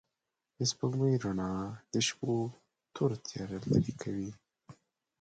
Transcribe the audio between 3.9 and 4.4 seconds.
کوي.